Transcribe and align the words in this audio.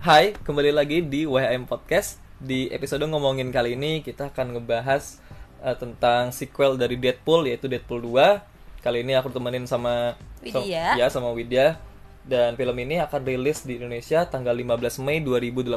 Hai, 0.00 0.32
kembali 0.32 0.72
lagi 0.72 1.04
di 1.04 1.28
WHM 1.28 1.68
Podcast. 1.68 2.16
Di 2.40 2.72
episode 2.72 3.04
ngomongin 3.04 3.52
kali 3.52 3.76
ini 3.76 4.00
kita 4.00 4.32
akan 4.32 4.56
ngebahas 4.56 5.20
eh, 5.60 5.76
tentang 5.76 6.32
sequel 6.32 6.80
dari 6.80 6.96
Deadpool 6.96 7.44
yaitu 7.44 7.68
Deadpool 7.68 8.08
2. 8.08 8.80
Kali 8.80 9.04
ini 9.04 9.12
aku 9.12 9.28
temenin 9.28 9.68
sama 9.68 10.16
Widya. 10.40 10.96
ya 10.96 11.06
sama 11.12 11.36
Widya. 11.36 11.76
Dan 12.24 12.56
film 12.56 12.80
ini 12.80 12.96
akan 12.96 13.28
rilis 13.28 13.68
di 13.68 13.76
Indonesia 13.76 14.24
tanggal 14.24 14.56
15 14.56 15.04
Mei 15.04 15.20
2018 15.20 15.68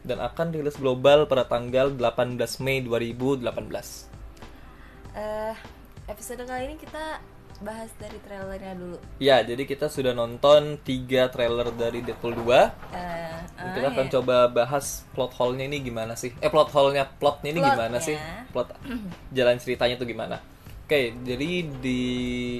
dan 0.00 0.24
akan 0.24 0.46
rilis 0.56 0.80
global 0.80 1.28
pada 1.28 1.44
tanggal 1.44 1.92
18 1.92 2.40
Mei 2.64 2.80
2018. 2.80 3.52
Eh, 5.12 5.54
episode 6.08 6.40
kali 6.48 6.72
ini 6.72 6.80
kita 6.80 7.20
bahas 7.62 7.90
dari 7.96 8.18
trailernya 8.20 8.74
dulu. 8.74 8.98
Ya, 9.16 9.40
jadi 9.40 9.62
kita 9.62 9.86
sudah 9.86 10.12
nonton 10.12 10.76
tiga 10.82 11.30
trailer 11.30 11.70
dari 11.72 12.02
Deadpool 12.02 12.34
2. 12.34 12.42
Eh, 12.42 13.38
Dan 13.56 13.66
ah, 13.70 13.72
kita 13.72 13.88
akan 13.94 14.06
ya. 14.06 14.12
coba 14.18 14.36
bahas 14.50 15.06
plot 15.14 15.32
hole-nya 15.38 15.70
ini 15.70 15.78
gimana 15.80 16.18
sih? 16.18 16.34
Eh 16.42 16.50
plot 16.50 16.74
hole-nya, 16.74 17.06
plotnya 17.06 17.50
ini 17.54 17.60
gimana 17.62 17.96
Plotnya. 17.96 18.06
sih? 18.06 18.16
Plot 18.50 18.68
jalan 19.30 19.56
ceritanya 19.62 19.94
tuh 19.94 20.06
gimana? 20.06 20.36
Oke, 20.82 21.14
jadi 21.24 21.48
di 21.80 22.02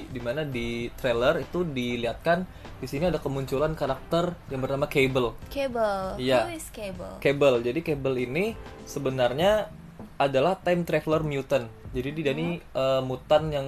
di 0.09 0.19
mana 0.23 0.41
di 0.47 0.87
trailer 0.97 1.43
itu 1.43 1.61
dilihatkan 1.67 2.47
di 2.79 2.87
sini 2.89 3.11
ada 3.11 3.19
kemunculan 3.21 3.75
karakter 3.77 4.33
yang 4.49 4.63
bernama 4.63 4.87
Cable. 4.89 5.35
Cable. 5.51 6.17
Iya. 6.17 6.47
Who 6.49 6.55
is 6.57 6.67
Cable? 6.73 7.19
Cable. 7.19 7.61
Jadi 7.61 7.79
Cable 7.83 8.17
ini 8.17 8.55
sebenarnya 8.87 9.69
adalah 10.17 10.55
time 10.59 10.81
traveler 10.87 11.21
mutant. 11.21 11.67
Jadi 11.93 12.09
dia 12.15 12.33
ini 12.33 12.57
eh, 12.57 13.01
mutan 13.05 13.53
yang 13.53 13.67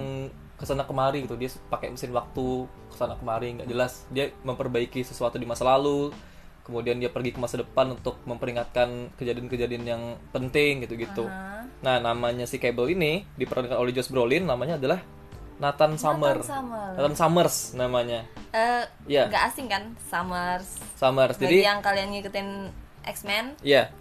ke 0.56 0.64
sana 0.64 0.88
kemari 0.88 1.24
gitu. 1.28 1.36
Dia 1.36 1.52
pakai 1.68 1.92
mesin 1.92 2.12
waktu 2.12 2.64
ke 2.90 2.96
sana 2.96 3.14
kemari 3.16 3.60
nggak 3.60 3.68
jelas. 3.68 4.08
Dia 4.08 4.32
memperbaiki 4.42 5.04
sesuatu 5.04 5.36
di 5.36 5.44
masa 5.44 5.64
lalu. 5.68 6.10
Kemudian 6.66 6.98
dia 6.98 7.06
pergi 7.06 7.30
ke 7.30 7.38
masa 7.38 7.62
depan 7.62 7.94
untuk 7.94 8.18
memperingatkan 8.26 9.14
kejadian-kejadian 9.14 9.84
yang 9.86 10.02
penting 10.34 10.82
gitu-gitu. 10.82 11.30
Aha. 11.30 11.62
Nah, 11.78 12.02
namanya 12.02 12.42
si 12.42 12.58
Cable 12.58 12.90
ini 12.90 13.22
diperankan 13.38 13.78
oleh 13.78 13.94
Josh 13.94 14.10
Brolin, 14.10 14.50
namanya 14.50 14.74
adalah 14.74 14.98
Nathan 15.62 15.94
Summer. 15.94 16.42
Summer. 16.42 16.98
Nathan 16.98 17.14
Summers 17.14 17.56
namanya. 17.78 18.26
Eh, 18.50 18.82
Iya. 19.06 19.30
nggak 19.30 19.44
asing 19.46 19.70
kan? 19.70 19.94
Summers. 20.10 20.82
Summers. 20.98 21.38
Bagi 21.38 21.44
Jadi, 21.46 21.56
yang 21.62 21.78
kalian 21.86 22.08
ngikutin 22.12 22.48
X-Men, 23.06 23.54
ya, 23.62 23.94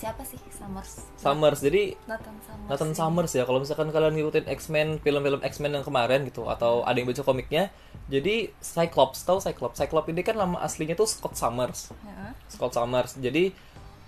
siapa 0.00 0.24
sih 0.24 0.40
Summers? 0.48 1.04
Summers. 1.20 1.60
Jadi 1.60 1.92
Nathan 2.08 2.32
Summers. 2.40 2.68
Nathan 2.72 2.92
Summers 2.96 3.32
ya 3.36 3.44
kalau 3.44 3.60
misalkan 3.60 3.92
kalian 3.92 4.16
ngikutin 4.16 4.48
X-Men 4.48 4.96
film-film 5.04 5.44
X-Men 5.44 5.76
yang 5.76 5.84
kemarin 5.84 6.24
gitu 6.24 6.48
atau 6.48 6.80
ada 6.88 6.96
yang 6.96 7.04
baca 7.04 7.20
komiknya 7.20 7.68
jadi 8.08 8.48
Cyclops 8.64 9.20
tahu 9.28 9.44
Cyclops 9.44 9.76
Cyclops 9.76 10.08
ini 10.08 10.24
kan 10.24 10.40
nama 10.40 10.56
aslinya 10.64 10.96
tuh 10.96 11.04
Scott 11.04 11.36
Summers 11.36 11.92
Heeh. 11.92 12.32
Scott 12.48 12.72
Summers 12.72 13.20
jadi 13.20 13.52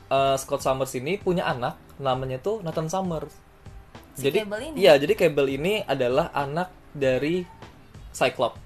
eh, 0.08 0.36
Scott 0.40 0.64
Summers 0.64 0.96
ini 0.96 1.20
punya 1.20 1.44
anak 1.44 1.76
namanya 2.00 2.40
tuh 2.40 2.64
Nathan 2.64 2.88
Summers 2.88 3.30
Si 4.16 4.24
jadi 4.28 4.48
Cable 4.48 4.72
ini? 4.72 4.76
iya 4.80 4.96
jadi 4.96 5.12
Cable 5.12 5.48
ini 5.52 5.84
adalah 5.84 6.32
anak 6.32 6.72
dari 6.96 7.44
Cyclops 8.16 8.56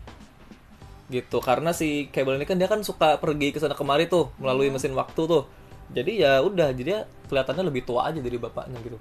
gitu 1.06 1.38
karena 1.38 1.70
si 1.70 2.10
Cable 2.10 2.34
ini 2.38 2.46
kan 2.46 2.58
dia 2.58 2.66
kan 2.66 2.82
suka 2.82 3.18
pergi 3.18 3.54
ke 3.54 3.58
sana 3.62 3.78
kemari 3.78 4.10
tuh 4.10 4.30
melalui 4.42 4.70
mesin 4.70 4.90
waktu 4.94 5.22
tuh 5.26 5.46
jadi 5.90 6.12
ya 6.14 6.32
udah 6.42 6.74
jadi 6.74 6.86
dia 6.86 7.00
kelihatannya 7.30 7.64
lebih 7.66 7.82
tua 7.86 8.10
aja 8.10 8.18
dari 8.22 8.38
bapaknya 8.38 8.78
gitu 8.82 8.98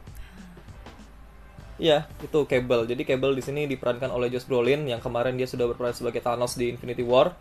Iya, 1.75 2.07
itu 2.23 2.47
Cable. 2.47 2.87
Jadi 2.87 3.03
Cable 3.03 3.35
di 3.35 3.43
sini 3.43 3.67
diperankan 3.67 4.07
oleh 4.07 4.31
Josh 4.31 4.47
Brolin 4.47 4.87
yang 4.87 5.03
kemarin 5.03 5.35
dia 5.35 5.43
sudah 5.43 5.67
berperan 5.67 5.91
sebagai 5.91 6.23
Thanos 6.23 6.55
di 6.55 6.71
Infinity 6.71 7.03
War. 7.03 7.35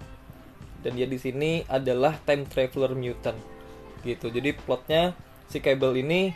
Dan 0.82 0.98
dia 0.98 1.06
di 1.06 1.16
sini 1.22 1.62
adalah 1.70 2.18
time 2.26 2.42
traveler 2.50 2.98
mutant. 2.98 3.38
Gitu. 4.02 4.34
Jadi 4.34 4.58
plotnya 4.58 5.14
si 5.46 5.62
Cable 5.62 5.94
ini 6.02 6.34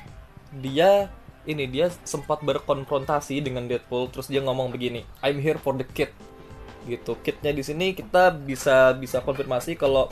dia 0.62 1.10
ini 1.42 1.66
dia 1.66 1.90
sempat 2.06 2.38
berkonfrontasi 2.46 3.42
dengan 3.42 3.66
Deadpool 3.66 4.14
terus 4.14 4.30
dia 4.30 4.46
ngomong 4.46 4.70
begini, 4.70 5.02
"I'm 5.20 5.42
here 5.42 5.58
for 5.58 5.74
the 5.74 5.84
kid." 5.84 6.14
Gitu. 6.86 7.18
Kidnya 7.26 7.50
di 7.50 7.66
sini 7.66 7.98
kita 7.98 8.30
bisa 8.30 8.94
bisa 8.94 9.20
konfirmasi 9.26 9.74
kalau 9.74 10.06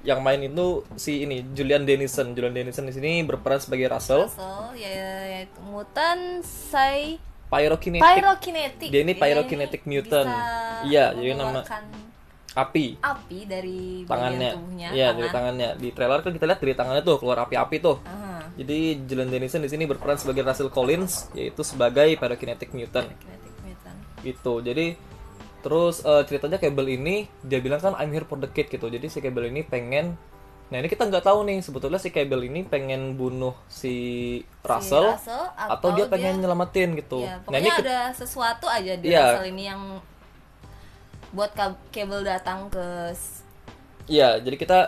yang 0.00 0.20
main 0.20 0.40
itu 0.40 0.66
si 0.94 1.22
ini 1.22 1.44
Julian 1.52 1.84
Dennison. 1.84 2.32
Julian 2.32 2.52
Dennison 2.52 2.84
di 2.84 2.92
sini 2.92 3.20
berperan 3.20 3.58
sebagai 3.58 3.88
Russell, 3.88 4.26
Russell, 4.26 4.72
ya, 4.74 4.88
yaitu 5.30 5.60
mutan 5.62 6.40
Sai 6.40 7.20
pyrokinetic. 7.46 8.00
Pyrokinetic. 8.02 8.88
Dia 8.88 9.00
ini 9.02 9.12
pyrokinetic 9.12 9.82
mutant. 9.84 10.30
Iya, 10.84 11.12
jadi 11.12 11.34
nama- 11.34 11.64
api 12.50 12.98
api 12.98 13.46
dari 13.46 14.02
tangannya 14.10 14.50
tubuhnya. 14.50 14.88
iya 14.90 15.14
dari 15.14 15.30
tangan. 15.30 15.54
tangannya 15.54 15.68
di 15.78 15.88
trailer 15.94 16.18
kan 16.18 16.34
kita 16.34 16.44
lihat 16.50 16.58
dari 16.58 16.74
tangannya 16.74 17.02
tuh 17.06 17.16
keluar 17.22 17.46
api-api 17.46 17.76
tuh 17.78 18.02
Aha, 18.02 18.42
jadi 18.58 18.78
Julian 19.06 19.30
Dennison 19.30 19.62
di 19.62 19.70
sini 19.70 19.86
berperan 19.86 20.18
sebagai 20.18 20.42
Russell 20.42 20.66
Collins 20.66 21.30
yaitu 21.30 21.62
sebagai 21.62 22.10
pyrokinetic 22.12 22.74
mutant 22.74 23.06
Pyrokinetic 23.06 23.54
mutant. 23.62 23.98
gitu 24.20 24.52
jadi 24.60 24.98
terus 25.60 26.00
eh, 26.00 26.22
ceritanya 26.24 26.56
Cable 26.56 26.88
ini 26.88 27.28
dia 27.40 27.60
bilang 27.60 27.78
kan 27.78 27.92
I'm 27.94 28.08
here 28.08 28.24
for 28.24 28.36
the 28.36 28.46
kid 28.46 28.68
gitu 28.68 28.86
jadi 28.86 29.04
si 29.06 29.20
Cable 29.20 29.46
ini 29.46 29.60
pengen 29.60 30.16
nah 30.70 30.78
ini 30.78 30.86
kita 30.86 31.02
nggak 31.02 31.22
tahu 31.22 31.42
nih 31.44 31.60
sebetulnya 31.60 31.98
si 31.98 32.08
Cable 32.08 32.40
ini 32.42 32.62
pengen 32.62 33.14
bunuh 33.14 33.52
si 33.66 33.94
Russell, 34.62 35.12
Russell 35.12 35.50
atau, 35.50 35.74
atau 35.74 35.88
dia 35.92 36.06
pengen 36.06 36.38
dia- 36.38 36.42
nyelamatin 36.42 36.94
gitu 36.94 37.22
Ya, 37.22 37.42
nah 37.44 37.58
ini 37.58 37.68
ada 37.68 38.10
sesuatu 38.10 38.64
aja 38.64 38.94
di 38.94 39.10
Iya. 39.10 39.34
Russell 39.34 39.50
ini 39.50 39.62
yang 39.66 39.82
buat 41.30 41.50
ka- 41.52 41.78
kabel 41.90 42.22
datang 42.22 42.66
ke 42.66 43.10
Iya, 44.06 44.42
jadi 44.42 44.56
kita 44.56 44.78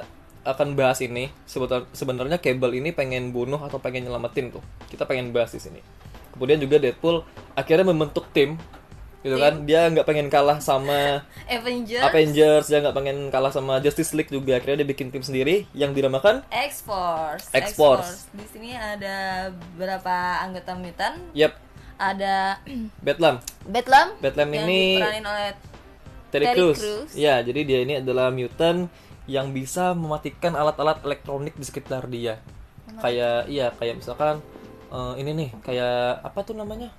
akan 0.43 0.75
bahas 0.75 0.99
ini. 0.99 1.31
Sebetul- 1.47 1.87
Sebenarnya 1.93 2.43
Cable 2.43 2.75
ini 2.75 2.91
pengen 2.91 3.31
bunuh 3.31 3.63
atau 3.63 3.79
pengen 3.79 4.03
nyelamatin 4.03 4.51
tuh. 4.51 4.59
Kita 4.91 5.07
pengen 5.07 5.31
bahas 5.31 5.55
di 5.55 5.63
sini. 5.63 5.79
Kemudian 6.35 6.59
juga 6.59 6.83
Deadpool 6.83 7.23
akhirnya 7.55 7.87
membentuk 7.87 8.27
tim, 8.35 8.59
gitu 9.23 9.37
kan? 9.39 9.63
Dia 9.65 9.87
nggak 9.89 10.07
pengen 10.07 10.29
kalah 10.29 10.59
sama 10.59 11.23
Avengers, 11.57 12.03
Avengers, 12.03 12.67
dia 12.67 12.79
nggak 12.83 12.97
pengen 12.99 13.19
kalah 13.31 13.55
sama 13.55 13.79
Justice 13.79 14.13
League 14.13 14.31
juga. 14.31 14.59
Akhirnya 14.59 14.83
dia 14.83 14.89
bikin 14.91 15.09
tim 15.15 15.23
sendiri 15.23 15.71
yang 15.73 15.95
dinamakan, 15.95 16.43
X-Force. 16.51 17.55
X-Force. 17.55 18.31
Di 18.35 18.47
sini 18.51 18.75
ada 18.75 19.49
berapa 19.79 20.43
anggota 20.43 20.75
mutant? 20.75 21.17
yep, 21.33 21.55
Ada. 21.97 22.59
Bedlam 23.07 23.39
Bedlam 24.19 24.49
yang 24.51 24.67
ini 24.67 24.99
diperanin 24.99 25.27
oleh 25.27 25.49
Terry 26.33 26.47
Terry 26.51 26.57
Crews. 26.59 26.79
Crews. 26.81 27.13
Ya, 27.15 27.39
jadi 27.45 27.61
dia 27.63 27.79
ini 27.85 27.95
adalah 28.03 28.33
mutant 28.33 28.91
yang 29.31 29.55
bisa 29.55 29.95
mematikan 29.95 30.59
alat-alat 30.59 30.99
elektronik 31.07 31.55
di 31.55 31.63
sekitar 31.63 32.11
dia. 32.11 32.43
Kayak 32.99 33.47
iya, 33.47 33.71
kayak 33.77 34.03
misalkan 34.03 34.43
eh, 34.91 35.15
ini 35.21 35.31
nih, 35.37 35.51
kayak 35.63 36.25
apa 36.27 36.41
tuh 36.43 36.57
namanya? 36.57 36.91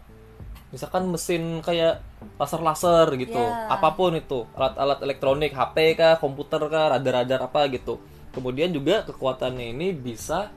Misalkan 0.73 1.05
mesin 1.05 1.61
kayak 1.61 2.01
laser-laser 2.41 3.13
gitu. 3.21 3.37
Ya. 3.37 3.69
Apa 3.69 3.93
pun 3.93 4.17
itu, 4.17 4.49
alat-alat 4.57 5.05
elektronik, 5.05 5.53
HP 5.53 5.93
kah, 5.93 6.17
komputer 6.17 6.65
kah, 6.65 6.97
radar-radar 6.97 7.45
apa 7.45 7.69
gitu. 7.69 8.01
Kemudian 8.33 8.73
juga 8.73 9.05
kekuatannya 9.05 9.69
ini 9.77 9.93
bisa 9.93 10.49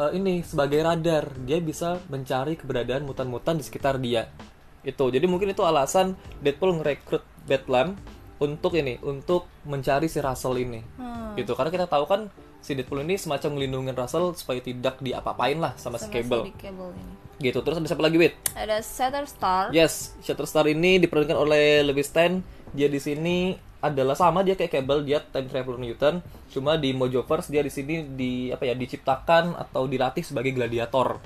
eh, 0.00 0.10
ini 0.16 0.40
sebagai 0.40 0.80
radar. 0.80 1.28
Dia 1.44 1.60
bisa 1.60 2.00
mencari 2.08 2.56
keberadaan 2.56 3.04
mutan-mutan 3.04 3.60
di 3.60 3.64
sekitar 3.68 4.00
dia. 4.00 4.32
Itu. 4.80 5.12
Jadi 5.12 5.28
mungkin 5.28 5.52
itu 5.52 5.60
alasan 5.60 6.16
Deadpool 6.40 6.80
ngerekrut 6.80 7.24
Bedlam 7.44 8.00
untuk 8.40 8.72
ini, 8.80 8.96
untuk 9.04 9.44
mencari 9.68 10.08
si 10.08 10.24
Russell 10.24 10.56
ini. 10.56 10.80
Hmm. 10.96 11.36
Gitu. 11.36 11.52
Karena 11.52 11.68
kita 11.68 11.84
tahu 11.84 12.08
kan 12.08 12.32
si 12.64 12.72
Deadpool 12.72 13.04
ini 13.04 13.20
semacam 13.20 13.60
melindungi 13.60 13.92
Russell 13.92 14.32
supaya 14.32 14.64
tidak 14.64 15.04
diapa-apain 15.04 15.60
lah 15.60 15.76
sama, 15.76 16.00
si 16.00 16.08
sama 16.08 16.12
Cable. 16.16 16.42
si 16.48 16.52
Cable 16.56 16.96
ini. 16.96 17.23
Gitu. 17.44 17.60
Terus 17.60 17.76
ada 17.76 17.84
siapa 17.84 18.00
lagi, 18.00 18.16
Wit? 18.16 18.32
Ada 18.56 18.80
Shatterstar. 18.80 19.68
Yes, 19.76 20.16
Shatterstar 20.24 20.64
ini 20.72 20.96
diperankan 20.96 21.36
oleh 21.36 21.84
Lewis 21.84 22.08
Stan. 22.08 22.40
Dia 22.72 22.88
di 22.88 22.96
sini 22.96 23.52
adalah 23.84 24.16
sama 24.16 24.40
dia 24.40 24.56
kayak 24.56 24.80
Cable, 24.80 25.04
dia 25.04 25.20
time 25.20 25.52
traveler 25.52 25.76
mutant. 25.76 26.24
Cuma 26.48 26.80
di 26.80 26.96
Mojoverse 26.96 27.52
dia 27.52 27.60
di 27.60 27.68
sini 27.68 28.16
di 28.16 28.48
apa 28.48 28.64
ya 28.64 28.72
diciptakan 28.72 29.60
atau 29.60 29.84
dilatih 29.84 30.24
sebagai 30.24 30.56
gladiator. 30.56 31.20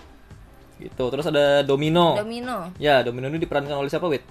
Gitu. 0.82 1.04
Terus 1.06 1.26
ada 1.30 1.62
Domino. 1.62 2.18
Domino. 2.18 2.74
ya, 2.82 3.06
Domino 3.06 3.30
ini 3.30 3.38
diperankan 3.38 3.78
oleh 3.78 3.86
siapa, 3.86 4.10
Wit? 4.10 4.26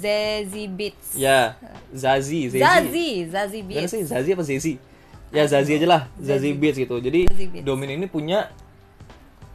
Zazie 0.00 0.68
Beats. 0.68 1.16
Ya, 1.16 1.56
Zazie, 1.92 2.52
Zazie. 2.52 2.64
Zazie, 2.64 3.12
Zazie 3.28 3.62
Beats. 3.64 3.92
sih 3.92 4.02
Zazie 4.04 4.32
apa 4.36 4.44
Zazie? 4.44 4.76
Ya 5.30 5.44
Zazie 5.48 5.76
aja 5.76 5.88
lah, 5.88 6.02
Zazie 6.20 6.56
Beats 6.56 6.76
gitu. 6.80 7.00
Jadi 7.00 7.28
Zazie. 7.28 7.60
Domino 7.64 7.92
ini 7.92 8.08
punya 8.08 8.48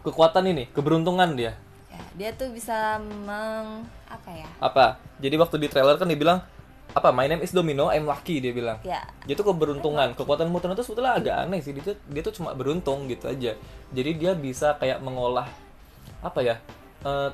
kekuatan 0.06 0.46
ini, 0.46 0.70
keberuntungan 0.70 1.34
dia. 1.34 1.58
Ya, 1.90 2.02
dia 2.14 2.30
tuh 2.38 2.54
bisa 2.54 3.02
meng 3.02 3.90
apa 4.06 4.30
ya? 4.30 4.48
Apa? 4.62 5.02
Jadi 5.18 5.36
waktu 5.42 5.56
di 5.58 5.68
trailer 5.68 5.98
kan 5.98 6.06
dia 6.06 6.20
bilang 6.20 6.46
apa? 6.94 7.10
My 7.10 7.26
name 7.26 7.42
is 7.42 7.52
Domino, 7.52 7.90
I'm 7.90 8.06
lucky 8.06 8.38
dia 8.40 8.54
bilang. 8.54 8.78
Ya, 8.86 9.04
Dia 9.26 9.36
tuh 9.36 9.50
keberuntungan. 9.52 10.14
Kekuatan 10.14 10.48
mutant 10.48 10.78
itu 10.78 10.86
sebetulnya 10.86 11.18
agak 11.18 11.36
aneh 11.50 11.60
sih. 11.60 11.74
Dia 11.74 11.92
tuh, 11.92 11.98
dia 12.08 12.22
tuh 12.22 12.34
cuma 12.38 12.54
beruntung 12.54 13.10
gitu 13.10 13.28
aja. 13.28 13.58
Jadi 13.92 14.12
dia 14.16 14.32
bisa 14.38 14.78
kayak 14.78 15.02
mengolah 15.02 15.50
apa 16.22 16.40
ya? 16.46 16.56
eh, 17.06 17.30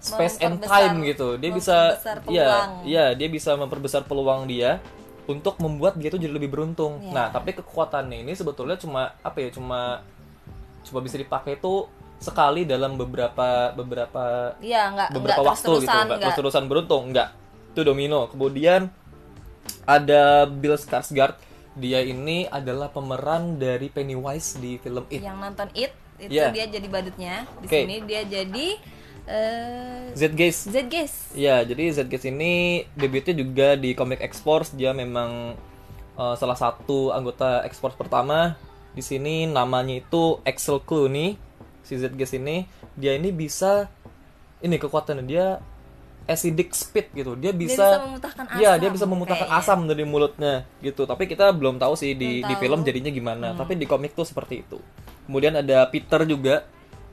space 0.00 0.40
and 0.40 0.60
time 0.64 1.02
gitu. 1.04 1.36
Dia 1.36 1.50
bisa 1.52 1.76
iya, 2.00 2.20
peluang. 2.24 2.70
iya, 2.88 3.04
dia 3.12 3.28
bisa 3.28 3.52
memperbesar 3.54 4.04
peluang 4.08 4.48
dia 4.48 4.80
untuk 5.28 5.60
membuat 5.60 6.00
dia 6.00 6.08
tuh 6.08 6.18
jadi 6.18 6.32
lebih 6.32 6.50
beruntung. 6.50 7.04
Iya. 7.04 7.12
Nah, 7.12 7.26
tapi 7.30 7.52
kekuatannya 7.54 8.24
ini 8.24 8.32
sebetulnya 8.32 8.80
cuma 8.80 9.14
apa 9.20 9.38
ya? 9.44 9.52
Cuma 9.52 10.00
cuma 10.80 11.04
bisa 11.04 11.20
dipakai 11.20 11.60
tuh 11.60 11.86
sekali 12.20 12.68
dalam 12.68 13.00
beberapa 13.00 13.72
beberapa 13.72 14.54
Iya, 14.60 14.92
nggak 14.92 15.08
nggak 15.08 15.16
beberapa 15.16 15.42
waktu 15.42 15.56
gitu, 15.56 15.68
terus-terusan, 15.80 15.88
nggak 15.88 16.04
nggak 16.06 16.20
terus-terusan 16.20 16.64
beruntung, 16.68 17.02
nggak. 17.10 17.28
Itu 17.72 17.80
domino. 17.82 18.28
Kemudian 18.28 18.92
ada 19.88 20.44
Bill 20.46 20.76
Skarsgård. 20.76 21.36
Dia 21.80 22.02
ini 22.04 22.44
adalah 22.50 22.90
pemeran 22.92 23.56
dari 23.56 23.88
Pennywise 23.88 24.58
di 24.58 24.76
film 24.82 25.06
It. 25.08 25.22
yang 25.22 25.38
nonton 25.38 25.70
it 25.72 25.94
itu 26.20 26.36
Iya. 26.36 26.52
dia 26.52 26.66
jadi 26.68 26.86
badutnya. 26.90 27.34
Di 27.62 27.66
Oke. 27.66 27.78
sini 27.86 27.96
dia 28.04 28.22
jadi 28.28 28.66
eh 29.30 30.12
Zedgeist. 30.12 30.68
Zedgeist. 30.68 31.18
Iya, 31.32 31.64
jadi 31.64 31.84
Zedgeist 31.94 32.26
ini 32.28 32.84
debutnya 32.92 33.32
juga 33.32 33.78
di 33.78 33.96
Comic 33.96 34.20
X-Force. 34.28 34.76
Dia 34.76 34.92
memang 34.92 35.54
uh, 36.18 36.34
salah 36.36 36.58
satu 36.58 37.14
anggota 37.14 37.64
X-Force 37.70 37.96
pertama. 37.96 38.58
Di 38.90 39.00
sini 39.00 39.46
namanya 39.46 40.02
itu 40.02 40.42
Axel 40.42 40.82
Clooney. 40.82 41.38
Si 41.90 41.98
Zedgeist 41.98 42.38
ini, 42.38 42.70
dia 42.94 43.18
ini 43.18 43.34
bisa 43.34 43.90
ini 44.62 44.78
kekuatannya 44.78 45.26
dia 45.26 45.58
acidic 46.30 46.70
speed 46.70 47.10
gitu. 47.10 47.34
Dia 47.34 47.50
bisa 47.50 47.98
bisa 47.98 48.06
memutahkan 48.06 48.44
Iya, 48.54 48.70
asam 48.70 48.80
dia 48.80 48.90
bisa 48.94 49.06
memutahkan 49.10 49.48
kayaknya. 49.50 49.66
asam 49.66 49.78
dari 49.90 50.04
mulutnya 50.06 50.54
gitu. 50.78 51.02
Tapi 51.02 51.26
kita 51.26 51.50
belum 51.50 51.82
tahu 51.82 51.98
sih 51.98 52.14
di 52.14 52.38
Belum 52.38 52.46
di 52.46 52.54
tahu. 52.54 52.62
film 52.62 52.78
jadinya 52.86 53.10
gimana. 53.10 53.46
Tapi 53.58 53.74
di 53.74 53.90
komik 53.90 54.14
tuh 54.14 54.22
seperti 54.22 54.62
itu. 54.62 54.78
Kemudian 55.26 55.58
ada 55.58 55.82
Peter 55.90 56.22
juga. 56.22 56.62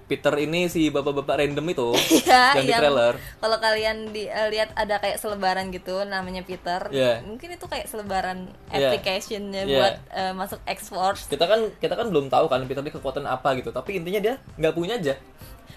Peter 0.07 0.31
ini 0.39 0.65
si 0.65 0.87
bapak-bapak 0.87 1.43
random 1.43 1.67
itu 1.67 1.89
Iya, 2.23 2.55
yang 2.55 2.63
di 2.63 2.71
yang 2.71 2.79
trailer. 2.79 3.13
Kalau 3.37 3.57
kalian 3.59 3.97
di, 4.09 4.23
eh, 4.23 4.47
lihat 4.47 4.71
ada 4.73 4.97
kayak 4.97 5.19
selebaran 5.19 5.67
gitu 5.69 6.01
namanya 6.03 6.41
Peter. 6.41 6.87
Iya. 6.87 7.19
Mungkin 7.21 7.53
itu 7.53 7.67
kayak 7.67 7.91
selebaran 7.91 8.47
Iya. 8.71 8.95
applicationnya 8.95 9.63
Iya. 9.63 9.75
buat 9.75 9.95
eh, 10.09 10.33
masuk 10.33 10.59
X-Force. 10.63 11.27
kita 11.27 11.43
kan 11.43 11.59
kita 11.77 11.93
kan 11.93 12.07
belum 12.07 12.31
tahu 12.31 12.47
kan 12.47 12.63
Peter 12.63 12.79
ini 12.79 12.89
kekuatan 12.89 13.23
apa 13.23 13.51
gitu 13.53 13.69
tapi 13.69 13.99
intinya 13.99 14.17
dia 14.17 14.35
nggak 14.55 14.73
punya 14.73 14.95
aja 14.95 15.19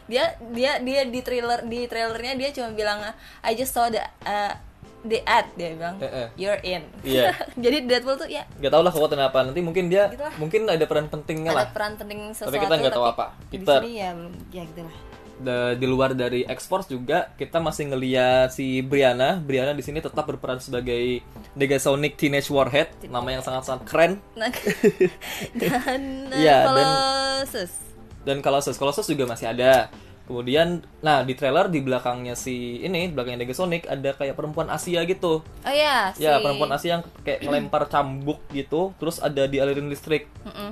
Dia 0.06 0.34
dia 0.50 0.78
dia 0.78 1.06
di 1.06 1.22
trailer 1.22 1.62
di 1.66 1.86
trailernya 1.86 2.34
dia 2.34 2.50
cuma 2.50 2.70
bilang 2.70 2.98
I 3.42 3.54
just 3.54 3.70
saw 3.70 3.86
the 3.86 4.02
uh, 4.24 4.54
the 5.02 5.20
ad 5.22 5.48
dia 5.54 5.72
bilang 5.72 5.96
Eh, 5.96 6.06
eh. 6.06 6.28
you're 6.34 6.60
in. 6.60 6.82
Iya. 7.00 7.32
Jadi 7.58 7.76
Deadpool 7.84 8.16
tuh 8.16 8.26
ya 8.26 8.44
nggak 8.54 8.68
tahu 8.68 8.82
lah 8.82 8.90
kekuatan 8.90 9.18
apa 9.18 9.38
nanti 9.42 9.60
mungkin 9.60 9.86
dia 9.86 10.08
Gitu 10.08 10.20
lah. 10.20 10.34
mungkin 10.36 10.60
ada 10.66 10.84
peran 10.84 11.06
pentingnya 11.06 11.50
lah 11.50 11.64
ada 11.64 11.70
peran 11.70 11.92
penting 11.94 12.30
sesuatu 12.30 12.54
kita 12.54 12.74
nggak 12.74 12.92
tahu 12.92 13.06
apa. 13.06 13.26
di 13.46 13.56
Peter. 13.56 13.80
sini 13.80 13.90
ya 13.94 14.08
belum 14.12 14.32
ya 14.48 14.62
gitu 14.66 14.82
lah. 14.82 14.96
The- 15.40 15.72
di 15.74 15.86
luar 15.86 16.12
dari 16.12 16.44
X-Force 16.44 16.84
juga 16.86 17.32
kita 17.34 17.56
masih 17.58 17.88
ngeliat 17.88 18.52
si 18.52 18.80
Brianna 18.80 19.40
Brianna 19.40 19.72
di 19.72 19.80
sini 19.80 19.96
tetap 19.98 20.22
berperan 20.22 20.58
sebagai 20.58 21.24
Negasonic 21.54 22.14
Teenage 22.14 22.46
Warhead 22.46 22.92
nama 23.02 23.24
yang 23.30 23.40
sangat 23.40 23.64
sangat 23.64 23.82
keren 23.84 24.12
Nah, 24.34 24.52
dan 25.56 26.28
uh, 26.28 26.36
dan- 26.36 26.66
Colossus. 26.66 27.72
dan 28.20 28.36
Colossus 28.38 28.76
Colossus 28.76 29.08
juga 29.08 29.24
masih 29.26 29.48
ada 29.48 29.88
kemudian 30.30 30.86
nah 31.02 31.26
di 31.26 31.34
trailer 31.34 31.66
di 31.66 31.82
belakangnya 31.82 32.38
si 32.38 32.78
ini 32.86 33.10
belakangnya 33.10 33.42
Negasonic 33.42 33.90
ada 33.90 34.14
kayak 34.14 34.38
perempuan 34.38 34.70
Asia 34.70 35.02
gitu 35.02 35.42
Oh 35.42 35.74
ya, 35.74 36.14
si 36.16 36.24
Ya, 36.24 36.40
perempuan 36.40 36.72
Asia 36.72 36.98
yang 36.98 37.02
kayak 37.26 37.44
ngelempar 37.44 37.90
cambuk 37.92 38.40
gitu, 38.54 38.96
terus 38.96 39.20
ada 39.20 39.44
dialirin 39.44 39.92
listrik. 39.92 40.30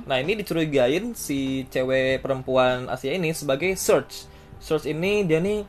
Nah, 0.09 0.17
ini 0.17 0.33
dicurigain 0.33 1.13
si 1.13 1.69
cewek 1.69 2.25
perempuan 2.25 2.89
Asia 2.89 3.13
ini 3.13 3.35
sebagai 3.37 3.77
Surge. 3.77 4.25
Surge 4.57 4.89
ini 4.89 5.29
dia 5.29 5.37
nih 5.37 5.61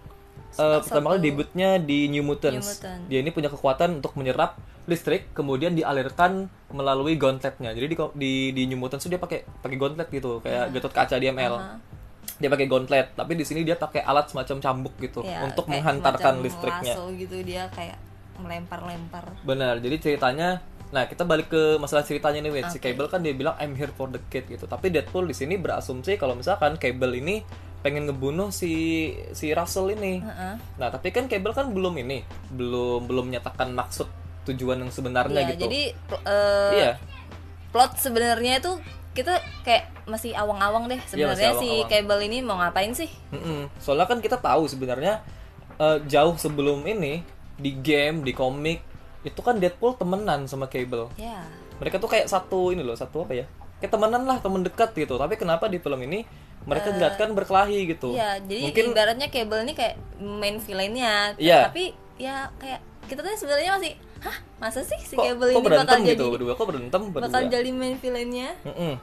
eh, 0.57 0.79
pertama 0.81 1.15
kali 1.15 1.21
debutnya 1.31 1.77
di 1.77 2.09
New 2.09 2.25
Mutants. 2.25 2.65
New 2.65 2.73
Mutant. 2.73 3.01
Dia 3.13 3.19
ini 3.21 3.31
punya 3.31 3.53
kekuatan 3.53 4.01
untuk 4.01 4.17
menyerap 4.17 4.57
listrik, 4.89 5.31
kemudian 5.37 5.77
dialirkan 5.77 6.49
melalui 6.73 7.21
gauntletnya. 7.21 7.77
Jadi 7.77 7.87
di 7.93 7.97
di, 8.17 8.33
di 8.57 8.63
New 8.73 8.81
Mutants 8.81 9.05
tuh 9.05 9.13
dia 9.13 9.21
pakai 9.21 9.45
pakai 9.45 9.77
gauntlet 9.77 10.09
gitu, 10.09 10.41
kayak 10.41 10.73
Gatot 10.73 10.93
Kaca 10.97 11.17
di 11.21 11.29
ML. 11.29 11.55
Dia 12.41 12.49
pakai 12.49 12.67
gauntlet, 12.67 13.13
tapi 13.13 13.37
di 13.37 13.45
sini 13.45 13.63
dia 13.63 13.77
pakai 13.77 14.01
alat 14.01 14.33
semacam 14.33 14.57
cambuk 14.59 14.95
gitu 14.99 15.21
ya, 15.21 15.45
untuk 15.45 15.69
menghantarkan 15.69 16.41
listriknya. 16.41 16.97
gitu 17.15 17.37
dia 17.45 17.69
kayak 17.71 18.01
melempar-lempar. 18.41 19.29
Benar, 19.45 19.79
jadi 19.85 19.97
ceritanya 20.01 20.65
Nah, 20.91 21.07
kita 21.07 21.23
balik 21.23 21.55
ke 21.55 21.79
masalah 21.79 22.03
ceritanya 22.03 22.43
nih, 22.43 22.51
Wit. 22.51 22.67
Si 22.75 22.83
Cable 22.83 23.07
kan 23.07 23.23
dia 23.23 23.31
bilang 23.31 23.55
I'm 23.63 23.79
here 23.79 23.95
for 23.95 24.11
the 24.11 24.19
kid 24.27 24.51
gitu. 24.51 24.67
Tapi 24.67 24.91
Deadpool 24.91 25.23
di 25.23 25.35
sini 25.39 25.55
berasumsi 25.55 26.19
kalau 26.19 26.35
misalkan 26.35 26.75
Cable 26.83 27.15
ini 27.15 27.47
pengen 27.81 28.11
ngebunuh 28.11 28.51
si 28.51 29.15
si 29.33 29.55
Russell 29.55 29.95
ini. 29.95 30.19
Heeh. 30.19 30.55
Nah, 30.59 30.89
tapi 30.91 31.15
kan 31.15 31.31
Cable 31.31 31.55
kan 31.55 31.71
belum 31.71 31.95
ini, 31.95 32.27
belum 32.51 33.07
belum 33.07 33.31
menyatakan 33.31 33.71
maksud 33.71 34.11
tujuan 34.51 34.83
yang 34.83 34.91
sebenarnya 34.91 35.47
Iya, 35.47 35.51
gitu. 35.55 35.63
jadi 35.69 35.83
eh, 36.27 36.73
iya. 36.75 36.93
plot 37.71 38.01
sebenarnya 38.03 38.59
itu 38.59 38.73
kita 39.11 39.35
kayak 39.63 39.91
masih 40.07 40.33
awang-awang 40.33 40.87
deh 40.87 40.97
Iya, 40.97 41.09
sebenarnya 41.35 41.51
masih 41.55 41.75
si. 41.83 41.89
Cable 41.89 42.21
ini 42.25 42.39
mau 42.41 42.57
ngapain 42.57 42.93
sih? 42.93 43.11
Mm-mm. 43.31 43.67
Soalnya 43.77 44.07
kan 44.07 44.19
kita 44.19 44.39
tahu 44.39 44.67
sebenarnya 44.67 45.21
eh, 45.77 45.99
jauh 46.07 46.35
sebelum 46.35 46.83
ini 46.85 47.27
di 47.55 47.75
game, 47.77 48.23
di 48.23 48.31
komik 48.31 48.81
itu 49.21 49.41
kan 49.41 49.59
Deadpool 49.59 49.95
temenan 49.95 50.47
sama 50.47 50.65
Cable. 50.65 51.13
Ya. 51.15 51.45
mereka 51.77 51.97
tuh 51.97 52.09
kayak 52.09 52.29
satu 52.29 52.71
ini 52.71 52.85
loh 52.85 52.93
satu 52.93 53.25
apa 53.25 53.33
ya 53.35 53.47
kayak 53.81 53.89
temenan 53.89 54.29
lah 54.29 54.37
temen 54.37 54.61
dekat 54.61 54.93
gitu 54.93 55.17
tapi 55.17 55.41
kenapa 55.41 55.65
di 55.65 55.81
film 55.81 55.97
ini 56.05 56.29
mereka 56.61 56.93
dilihatkan 56.93 57.33
berkelahi 57.33 57.89
gitu 57.89 58.13
Iya, 58.13 58.37
jadi 58.45 58.69
mungkin 58.69 58.85
ibaratnya 58.93 59.29
Cable 59.33 59.65
ini 59.65 59.73
kayak 59.73 59.97
main 60.21 60.61
villainnya. 60.61 61.33
Iya. 61.41 61.73
Tapi 61.73 61.97
ya 62.21 62.53
kayak 62.61 62.85
kita 63.09 63.25
tuh 63.25 63.33
sebenarnya 63.33 63.81
masih 63.81 63.93
hah, 64.21 64.37
masa 64.61 64.85
sih 64.85 65.01
si 65.01 65.17
kok, 65.17 65.25
Cable 65.25 65.51
kok 65.51 65.57
ini 65.57 65.65
berantem 65.65 65.99
bakal 66.01 66.11
gitu? 66.13 66.25
Jadi 66.25 66.35
berdua. 66.37 66.53
Kok 66.53 66.67
berantem 66.69 67.03
berdua? 67.09 67.27
bakal 67.29 67.43
jadi 67.49 67.71
main 67.73 67.97
villainnya? 67.97 68.49
Mm-mm. 68.65 68.95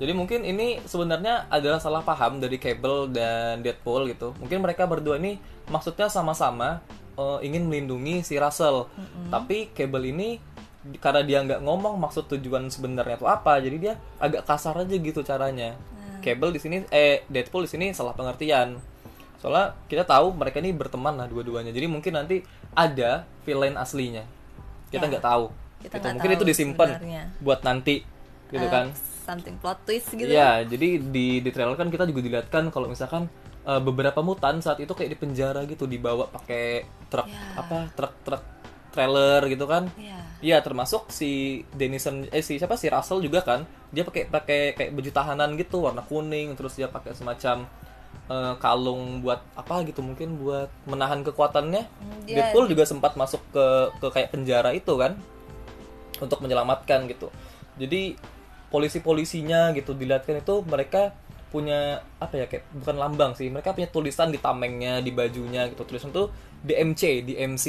jadi 0.00 0.12
mungkin 0.16 0.40
ini 0.48 0.80
sebenarnya 0.88 1.44
adalah 1.52 1.76
salah 1.76 2.00
paham 2.00 2.40
dari 2.40 2.56
Cable 2.56 3.12
dan 3.12 3.60
Deadpool 3.60 4.08
gitu. 4.08 4.32
Mungkin 4.40 4.64
mereka 4.64 4.88
berdua 4.88 5.20
ini 5.20 5.36
maksudnya 5.68 6.08
sama-sama 6.08 6.80
eh, 7.20 7.38
ingin 7.44 7.68
melindungi 7.68 8.24
si 8.24 8.40
Russell. 8.40 8.88
Tapi 9.28 9.72
Cable 9.76 10.08
ini 10.08 10.40
karena 10.96 11.20
dia 11.20 11.44
nggak 11.44 11.60
ngomong 11.60 12.00
maksud 12.00 12.32
tujuan 12.32 12.72
sebenarnya 12.72 13.20
itu 13.20 13.28
apa 13.28 13.60
jadi 13.60 13.76
dia 13.76 13.94
agak 14.16 14.48
kasar 14.48 14.80
aja 14.80 14.96
gitu 14.96 15.20
caranya. 15.20 15.76
Cable 16.24 16.52
di 16.52 16.60
sini 16.60 16.76
eh 16.88 17.24
Deadpool 17.28 17.68
di 17.68 17.70
sini 17.72 17.92
salah 17.92 18.16
pengertian. 18.16 18.80
Soalnya 19.40 19.76
kita 19.88 20.04
tahu 20.08 20.32
mereka 20.32 20.64
ini 20.64 20.72
berteman 20.72 21.16
lah 21.16 21.28
dua-duanya. 21.28 21.72
Jadi 21.76 21.88
mungkin 21.88 22.12
nanti 22.16 22.40
ada 22.72 23.28
villain 23.44 23.76
aslinya 23.76 24.39
kita 24.90 25.00
Ya. 25.00 25.10
nggak 25.10 25.24
tahu 25.24 25.44
Kita 25.80 25.96
gitu. 25.96 26.06
mungkin 26.12 26.28
tahu 26.28 26.36
itu 26.36 26.44
disimpan 26.44 26.88
sebenarnya. 26.92 27.22
buat 27.38 27.60
nanti 27.62 27.96
gitu 28.48 28.60
Eh, 28.60 28.68
kan 28.68 28.86
something 29.20 29.56
plot 29.56 29.78
twist 29.84 30.10
gitu. 30.10 30.26
Ya, 30.26 30.60
jadi 30.60 30.98
di 30.98 31.38
di 31.38 31.48
trailer 31.48 31.74
kan 31.74 31.86
kita 31.86 32.02
juga 32.04 32.20
dilihatkan 32.20 32.68
kalau 32.68 32.86
misalkan 32.86 33.30
eh, 33.60 33.78
beberapa 33.78 34.18
mutan 34.20 34.58
saat 34.58 34.78
itu 34.78 34.90
kayak 34.90 35.10
di 35.10 35.18
penjara 35.18 35.62
gitu 35.64 35.84
dibawa 35.84 36.26
pakai 36.26 36.82
truk 37.06 37.26
Ya. 37.26 37.54
apa 37.56 37.86
truk-truk 37.92 38.42
trailer 38.90 39.46
gitu 39.46 39.64
kan. 39.64 39.86
Iya. 39.94 40.18
Iya, 40.40 40.56
termasuk 40.58 41.08
si 41.08 41.30
Denison 41.70 42.26
eh 42.26 42.40
si 42.40 42.56
siapa 42.56 42.74
si 42.74 42.88
Russell 42.88 43.20
juga 43.20 43.40
kan. 43.40 43.62
Dia 43.88 44.02
pakai 44.02 44.26
pakai 44.26 44.60
kayak 44.74 44.90
baju 44.90 45.10
tahanan 45.10 45.50
gitu 45.54 45.80
warna 45.80 46.02
kuning 46.02 46.52
terus 46.54 46.74
dia 46.74 46.88
pakai 46.88 47.12
semacam 47.12 47.68
eh, 48.30 48.54
kalung 48.56 49.20
buat 49.20 49.42
apa 49.52 49.82
gitu 49.82 50.00
mungkin 50.00 50.38
buat 50.38 50.70
menahan 50.86 51.20
kekuatannya. 51.20 51.82
Hmm, 51.82 52.20
dia- 52.24 52.46
Deadpool 52.46 52.66
juga 52.66 52.82
sempat 52.84 53.14
masuk 53.14 53.42
ke 53.50 53.66
ke 53.98 54.06
kayak 54.08 54.30
penjara 54.30 54.70
itu 54.70 54.94
kan 54.94 55.18
untuk 56.16 56.38
menyelamatkan 56.38 57.04
gitu. 57.06 57.26
Jadi 57.74 58.14
polisi-polisinya 58.70 59.74
gitu 59.74 59.92
dilihatkan 59.92 60.40
itu 60.40 60.62
mereka 60.62 61.12
punya 61.50 61.98
apa 62.16 62.34
ya 62.36 62.46
kayak 62.46 62.62
bukan 62.72 62.96
lambang 62.96 63.32
sih 63.34 63.50
mereka 63.50 63.74
punya 63.74 63.90
tulisan 63.90 64.30
di 64.30 64.38
tamengnya 64.38 65.02
di 65.02 65.10
bajunya 65.10 65.66
gitu 65.66 65.82
tulisan 65.82 66.08
tuh 66.08 66.30
DMC 66.62 67.26
DMC 67.26 67.66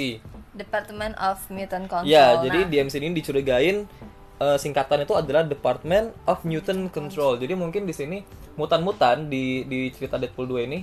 Department 0.53 1.17
of 1.17 1.41
Mutant 1.49 1.89
Control. 1.89 2.05
ya 2.05 2.37
jadi 2.39 2.59
Nah, 2.59 2.69
DMC 2.69 3.01
ini 3.01 3.09
dicurigain 3.11 3.89
eh, 4.37 4.57
singkatan 4.57 5.01
itu 5.01 5.17
adalah 5.17 5.41
Department 5.43 6.13
of 6.23 6.45
Mutant 6.45 6.87
Control 6.87 7.41
jadi 7.41 7.57
mungkin 7.57 7.83
di 7.83 7.91
sini 7.91 8.21
mutan-mutan 8.55 9.27
di 9.27 9.63
di 9.65 9.89
cerita 9.91 10.15
Deadpool 10.15 10.47
2 10.47 10.67
ini 10.67 10.79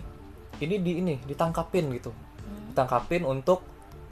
ini 0.59 0.77
di 0.79 0.93
ini 0.99 1.15
ditangkapin 1.25 1.87
gitu 1.95 2.11
Hmm. 2.39 2.73
ditangkapin 2.73 3.29
untuk 3.29 3.61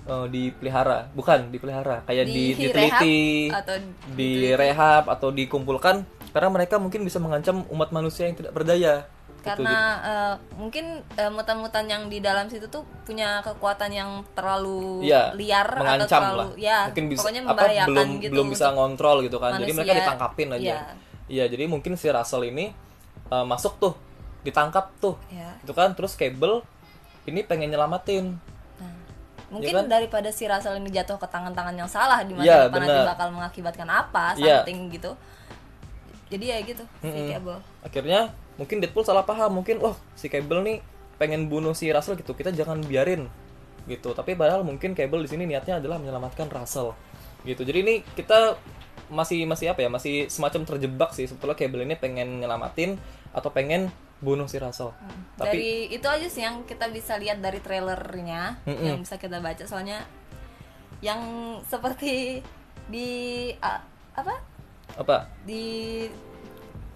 eh, 0.05 0.27
dipelihara 0.29 1.09
bukan 1.13 1.49
dipelihara 1.49 2.05
kayak 2.05 2.29
di, 2.29 2.53
Di 2.53 2.69
diteliti 2.69 3.19
rehab 3.49 3.59
atau 3.65 3.75
direhab 4.13 5.05
atau 5.09 5.29
dikumpulkan 5.33 5.97
karena 6.31 6.49
mereka 6.53 6.77
mungkin 6.77 7.01
bisa 7.01 7.17
mengancam 7.17 7.65
umat 7.73 7.91
manusia 7.91 8.29
yang 8.29 8.37
tidak 8.37 8.53
berdaya 8.53 9.09
Gitu, 9.47 9.63
karena 9.63 9.79
eh, 10.03 10.35
mungkin 10.59 11.07
eh, 11.15 11.31
mutan-mutan 11.31 11.87
yang 11.87 12.11
di 12.11 12.19
dalam 12.19 12.51
situ 12.51 12.67
tuh 12.67 12.83
punya 13.07 13.39
kekuatan 13.47 13.95
yang 13.95 14.11
terlalu 14.35 15.07
Iya, 15.07 15.31
liar 15.39 15.71
atau 15.71 15.81
mengancam 15.87 16.19
terlalu 16.19 16.39
lah. 16.43 16.49
ya 16.59 16.79
mungkin 16.91 17.05
bisa 17.07 17.19
pokoknya 17.23 17.41
apa 17.41 17.51
membahayakan 17.55 17.87
belum 17.87 18.09
gitu 18.19 18.33
belum 18.35 18.47
bisa 18.51 18.67
ngontrol 18.75 19.17
gitu 19.23 19.39
kan. 19.39 19.51
Jadi 19.55 19.71
mereka 19.71 19.87
manusia. 19.87 20.03
ditangkapin 20.03 20.49
aja. 20.51 20.63
Iya. 20.67 20.79
Iya, 21.27 21.45
jadi 21.47 21.65
mungkin 21.71 21.93
si 21.95 22.07
Russell 22.11 22.43
ini 22.51 22.75
uh, 23.29 23.45
masuk 23.45 23.77
tuh, 23.77 23.95
ditangkap 24.43 24.91
tuh. 24.99 25.15
ya 25.29 25.55
Itu 25.63 25.73
kan 25.73 25.93
terus 25.93 26.15
Cable 26.15 26.63
ini 27.27 27.43
pengen 27.43 27.71
nyelamatin. 27.71 28.39
nah, 28.79 28.93
mungkin 29.51 29.75
kan? 29.75 29.87
daripada 29.91 30.31
si 30.31 30.47
Russell 30.47 30.79
ini 30.79 30.91
jatuh 30.91 31.19
ke 31.19 31.27
tangan-tangan 31.27 31.75
yang 31.75 31.91
salah 31.91 32.23
di 32.23 32.35
Iya, 32.39 32.67
depan 32.71 32.83
nanti 32.83 33.01
bakal 33.03 33.29
mengakibatkan 33.35 33.89
apa 33.89 34.35
Iya. 34.35 34.63
something 34.63 34.91
gitu 34.91 35.11
jadi 36.27 36.45
ya 36.45 36.59
gitu 36.67 36.83
si 36.99 37.07
Mm-mm. 37.07 37.31
Cable 37.31 37.59
akhirnya 37.83 38.21
mungkin 38.59 38.83
Deadpool 38.83 39.07
salah 39.07 39.23
paham 39.23 39.63
mungkin 39.63 39.79
wah 39.79 39.95
si 40.19 40.27
Cable 40.27 40.63
nih 40.67 40.79
pengen 41.17 41.47
bunuh 41.47 41.71
si 41.73 41.87
Russell 41.91 42.19
gitu 42.19 42.35
kita 42.35 42.51
jangan 42.51 42.83
biarin 42.83 43.31
gitu 43.87 44.11
tapi 44.11 44.35
padahal 44.35 44.67
mungkin 44.67 44.95
Cable 44.95 45.23
di 45.23 45.31
sini 45.31 45.47
niatnya 45.47 45.79
adalah 45.79 46.03
menyelamatkan 46.03 46.51
Russell 46.51 46.95
gitu 47.47 47.63
jadi 47.63 47.87
ini 47.87 47.95
kita 48.19 48.59
masih 49.09 49.47
masih 49.47 49.71
apa 49.71 49.87
ya 49.87 49.91
masih 49.91 50.27
semacam 50.27 50.63
terjebak 50.67 51.11
sih. 51.15 51.27
Sebetulnya 51.31 51.57
Cable 51.59 51.83
ini 51.87 51.95
pengen 51.95 52.43
nyelamatin 52.43 52.99
atau 53.31 53.51
pengen 53.53 53.91
bunuh 54.21 54.49
si 54.49 54.57
Russell. 54.57 54.97
Tapi 55.37 55.45
dari 55.45 55.71
itu 55.93 56.07
aja 56.09 56.27
sih 56.27 56.41
yang 56.41 56.65
kita 56.65 56.89
bisa 56.89 57.21
lihat 57.21 57.45
dari 57.45 57.61
trailernya 57.61 58.57
Mm-mm. 58.65 58.85
yang 58.85 58.99
bisa 59.05 59.21
kita 59.21 59.39
baca. 59.45 59.65
Soalnya 59.69 60.09
yang 61.05 61.21
seperti 61.69 62.41
di 62.89 63.09
a- 63.61 63.85
apa? 64.17 64.41
Apa? 64.97 65.29
Di 65.45 66.07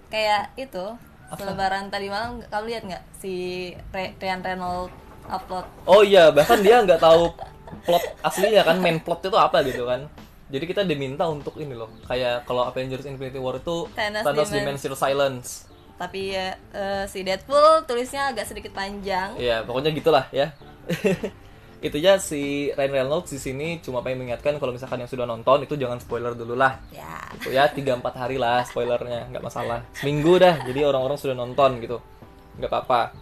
kayak 0.09 0.57
itu 0.57 0.87
selebaran 1.37 1.93
tadi 1.93 2.11
malam 2.11 2.43
kamu 2.50 2.64
lihat 2.67 2.83
nggak 2.88 3.05
si 3.23 3.35
Re- 3.95 4.17
Ryan 4.19 4.43
Reynolds 4.43 4.95
upload? 5.31 5.67
Oh 5.87 6.02
iya 6.02 6.33
bahkan 6.35 6.59
dia 6.59 6.83
nggak 6.83 6.99
tahu 6.99 7.31
plot 7.87 8.02
aslinya 8.26 8.67
kan 8.67 8.83
main 8.83 8.99
plot 8.99 9.31
itu 9.31 9.38
apa 9.38 9.62
gitu 9.62 9.87
kan 9.87 10.11
jadi 10.50 10.64
kita 10.66 10.83
diminta 10.83 11.25
untuk 11.25 11.54
ini 11.57 11.73
loh 11.73 11.88
kayak 12.04 12.45
kalau 12.45 12.66
Avengers 12.66 13.07
Infinity 13.07 13.38
War 13.38 13.57
itu 13.57 13.87
Thanos 13.90 14.23
Thanos 14.23 14.49
Dimen- 14.49 14.75
Dimensional 14.75 14.99
Silence 14.99 15.71
tapi 15.95 16.33
ya 16.33 16.52
eh, 16.73 17.04
si 17.07 17.21
Deadpool 17.21 17.85
tulisnya 17.85 18.28
agak 18.28 18.45
sedikit 18.45 18.73
panjang 18.73 19.37
Iya, 19.37 19.62
pokoknya 19.62 19.92
gitulah 19.92 20.25
ya. 20.30 20.50
itu 21.80 21.97
ya 21.97 22.21
si 22.21 22.69
Ryan 22.71 22.92
Reynolds 22.95 23.28
di 23.28 23.37
sini 23.37 23.80
cuma 23.80 24.00
pengen 24.00 24.21
mengingatkan 24.21 24.57
kalau 24.57 24.69
misalkan 24.71 25.00
yang 25.00 25.09
sudah 25.09 25.25
nonton 25.25 25.64
itu 25.64 25.76
jangan 25.76 25.97
spoiler 25.97 26.33
dulu 26.33 26.52
lah. 26.52 26.76
ya 26.88 27.16
Itu 27.33 27.49
ya 27.49 27.69
3 27.69 27.80
4 27.97 28.04
hari 28.12 28.37
lah 28.37 28.61
spoilernya, 28.62 29.33
nggak 29.33 29.40
masalah. 29.40 29.80
Seminggu 29.97 30.37
dah. 30.37 30.61
Jadi 30.61 30.85
orang-orang 30.85 31.16
sudah 31.16 31.33
nonton 31.33 31.80
gitu. 31.80 31.97
nggak 32.57 32.69
apa-apa. 32.69 33.16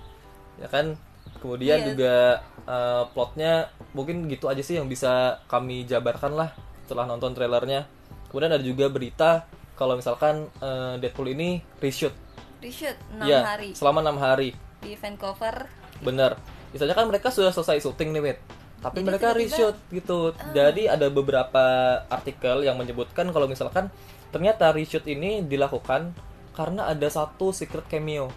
Ya 0.58 0.66
kan? 0.66 0.99
Kemudian 1.38 1.78
Iya. 1.78 1.87
juga 1.87 2.14
eh, 2.62 3.02
plotnya 3.11 3.52
mungkin 3.90 4.26
gitu 4.26 4.47
aja 4.47 4.58
sih 4.58 4.75
yang 4.75 4.87
bisa 4.87 5.38
kami 5.47 5.82
jabarkan 5.82 6.35
lah 6.35 6.50
setelah 6.88 7.04
nonton 7.04 7.37
trailernya. 7.37 7.85
Kemudian 8.26 8.49
ada 8.49 8.64
juga 8.64 8.88
berita 8.88 9.45
kalau 9.76 9.92
misalkan 9.92 10.49
eh, 10.59 10.97
Deadpool 10.97 11.28
ini 11.28 11.61
reshoot. 11.76 12.16
reshoot 12.59 12.97
6 13.12 13.23
Iya, 13.23 13.38
hari 13.45 13.68
selama 13.71 14.00
enam 14.00 14.16
hari. 14.16 14.57
di 14.80 14.97
Vancouver 14.97 15.68
Bener. 16.00 16.40
Misalnya 16.71 16.95
kan 16.95 17.04
mereka 17.04 17.28
sudah 17.28 17.50
selesai 17.50 17.83
syuting 17.83 18.09
nih, 18.11 18.23
Wit. 18.25 18.38
Tapi 18.78 18.97
Jadi 18.97 19.04
mereka 19.04 19.26
tiba-tiba- 19.28 19.42
reshoot 19.45 19.76
gitu. 19.90 20.18
Jadi 20.50 20.83
ada 20.87 21.07
beberapa 21.09 21.64
artikel 22.07 22.62
yang 22.62 22.75
menyebutkan 22.75 23.28
kalau 23.28 23.45
misalkan 23.45 23.92
ternyata 24.30 24.71
reshoot 24.71 25.04
ini 25.04 25.42
dilakukan 25.42 26.14
karena 26.54 26.87
ada 26.87 27.07
satu 27.07 27.50
secret 27.50 27.85
cameo. 27.87 28.33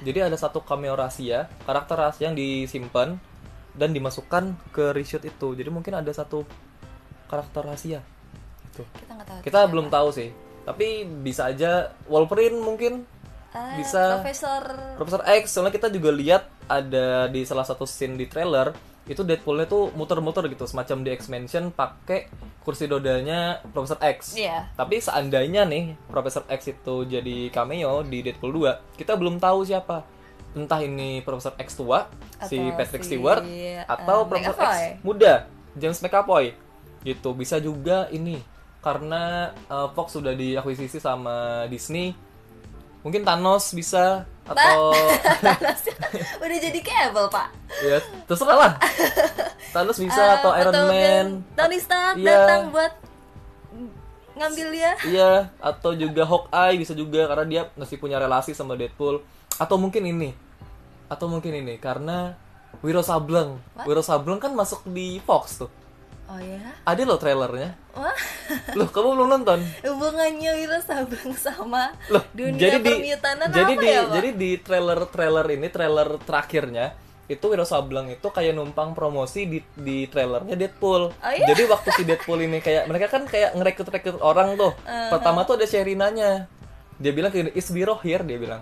Jadi 0.00 0.20
ada 0.20 0.36
satu 0.36 0.60
cameo 0.60 0.92
rahasia, 0.92 1.48
karakter 1.64 1.96
rahasia 1.96 2.28
yang 2.28 2.36
disimpan 2.36 3.16
dan 3.72 3.90
dimasukkan 3.90 4.52
ke 4.70 4.92
reshoot 4.92 5.24
itu. 5.24 5.48
Jadi 5.52 5.68
mungkin 5.68 5.96
ada 5.96 6.10
satu 6.10 6.44
karakter 7.34 7.62
rahasia. 7.66 8.00
Gitu. 8.70 8.82
kita 8.94 9.10
nggak 9.12 9.26
tahu 9.26 9.38
Kita 9.42 9.58
belum 9.66 9.86
tahu 9.86 10.08
sih. 10.10 10.30
Tapi 10.62 10.86
bisa 11.20 11.50
aja 11.50 11.90
Wolverine 12.06 12.56
mungkin 12.56 13.02
Ah, 13.50 13.78
bisa- 13.78 14.18
Profesor 14.18 14.62
Profesor 14.98 15.22
X 15.22 15.54
soalnya 15.54 15.70
kita 15.70 15.86
juga 15.86 16.10
lihat 16.10 16.42
ada 16.66 17.30
di 17.30 17.46
salah 17.46 17.62
satu 17.62 17.86
scene 17.86 18.18
di 18.18 18.26
trailer 18.26 18.74
itu 19.04 19.22
Deadpoolnya 19.22 19.68
tuh 19.68 19.92
muter-muter 19.94 20.48
gitu 20.48 20.64
semacam 20.64 21.04
di 21.04 21.12
X 21.12 21.28
Mansion 21.28 21.68
pakai 21.70 22.26
kursi 22.64 22.88
rodanya 22.88 23.60
Profesor 23.70 24.00
X. 24.00 24.34
Iya. 24.34 24.72
Tapi 24.74 24.96
seandainya 24.98 25.68
nih 25.68 25.94
Profesor 26.08 26.42
X 26.48 26.72
itu 26.72 27.04
jadi 27.04 27.52
cameo 27.52 28.00
di 28.02 28.24
Deadpool 28.24 28.50
2, 28.64 28.96
kita 28.96 29.14
belum 29.14 29.36
tahu 29.36 29.62
siapa. 29.62 30.02
Entah 30.56 30.80
ini 30.80 31.20
Profesor 31.20 31.52
X 31.54 31.76
tua, 31.76 32.08
si 32.42 32.56
Atau 32.56 32.74
Patrick 32.74 33.04
si, 33.04 33.08
Stewart, 33.14 33.44
eh, 33.44 33.84
atau 33.84 34.24
Profesor 34.24 34.56
X 34.56 35.04
muda, 35.04 35.46
James 35.76 36.00
McAvoy. 36.00 36.56
Gitu. 37.04 37.28
Bisa 37.32 37.60
juga 37.60 38.08
ini 38.08 38.40
karena 38.80 39.22
eh, 39.54 39.88
Fox 39.92 40.12
sudah 40.12 40.32
diakuisisi 40.32 40.96
sama 40.96 41.68
Disney. 41.68 42.16
Mungkin 43.00 43.20
Thanos 43.20 43.70
bisa 43.70 44.24
atau 44.44 44.92
Thanos 45.44 45.80
udah 46.36 46.58
jadi 46.58 46.80
Cable 46.80 47.28
pak 47.28 47.48
ya 47.80 48.00
terserah 48.24 48.56
lah. 48.58 48.72
Thanos 49.72 49.96
bisa 49.96 50.16
Ah, 50.16 50.32
atau 50.38 50.50
Iron 50.54 50.72
Man. 50.72 50.84
mungkin 50.84 51.24
Tony 51.52 51.78
Stark 51.78 52.16
Iya. 52.16 52.28
datang 52.28 52.62
buat 52.70 52.92
ngambil 54.34 54.66
dia 54.72 54.92
Iya, 55.06 55.30
atau 55.60 55.94
juga 55.94 56.26
Hawkeye 56.26 56.74
bisa 56.74 56.90
juga 56.92 57.24
karena 57.24 57.44
dia 57.46 57.62
masih 57.76 57.96
punya 57.96 58.18
relasi 58.18 58.50
sama 58.50 58.74
Deadpool. 58.74 59.22
Atau 59.56 59.78
mungkin 59.78 60.02
ini. 60.02 60.34
Atau 61.06 61.28
mungkin 61.28 61.54
ini 61.54 61.78
karena 61.78 62.34
Wiro 62.82 63.00
Sableng. 63.00 63.60
Wiro 63.84 64.02
Sableng 64.02 64.40
kan 64.40 64.50
masuk 64.52 64.82
di 64.86 65.22
Fox 65.22 65.62
tuh. 65.62 65.70
Oh 66.24 66.40
ya 66.40 66.60
Ada 66.84 67.02
loh 67.04 67.18
trailernya. 67.20 67.70
wah 67.92 68.16
Loh, 68.74 68.88
kamu 68.90 69.08
belum 69.16 69.28
nonton? 69.28 69.58
hubungannya 69.84 70.50
Wiro 70.58 70.78
Sableng 70.80 71.32
sama 71.36 71.92
Loh, 72.08 72.24
dunia 72.32 72.58
jadi 72.58 72.78
di 72.80 72.88
permutanan 72.90 73.48
jadi 73.48 73.72
apa 73.72 73.80
di 73.80 73.86
ya 73.86 74.00
pak 74.02 74.12
jadi 74.16 74.30
di 74.34 74.50
trailer-trailer 74.60 75.46
ini, 75.52 75.66
trailer 75.68 76.08
terakhirnya 76.22 76.86
itu 77.24 77.44
Wiro 77.48 77.64
Sableng 77.64 78.12
itu 78.12 78.28
kayak 78.28 78.52
numpang 78.52 78.92
promosi 78.92 79.48
di 79.48 79.58
di 79.72 80.04
trailernya 80.04 80.60
Deadpool. 80.60 81.08
Oh, 81.08 81.32
iya? 81.32 81.48
Jadi 81.48 81.62
waktu 81.72 81.88
si 81.96 82.02
Deadpool 82.04 82.36
ini 82.44 82.60
kayak 82.60 82.84
mereka 82.84 83.08
kan 83.08 83.24
kayak 83.24 83.56
ngerekrut-rekrut 83.56 84.20
orang 84.20 84.60
tuh. 84.60 84.76
Uh-huh. 84.76 85.08
Pertama 85.08 85.48
tuh 85.48 85.56
ada 85.56 85.64
Sherinanya. 85.64 86.44
Dia 87.00 87.12
bilang 87.16 87.32
kayak 87.32 87.56
is 87.56 87.64
Wiro 87.72 87.96
here 88.04 88.20
dia 88.20 88.36
bilang. 88.36 88.60